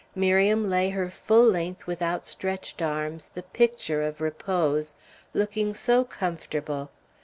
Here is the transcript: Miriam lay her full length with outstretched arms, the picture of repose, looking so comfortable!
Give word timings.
Miriam 0.15 0.67
lay 0.67 0.89
her 0.89 1.11
full 1.11 1.45
length 1.45 1.85
with 1.85 2.01
outstretched 2.01 2.81
arms, 2.81 3.27
the 3.35 3.43
picture 3.43 4.01
of 4.01 4.19
repose, 4.19 4.95
looking 5.31 5.75
so 5.75 6.03
comfortable! 6.03 6.89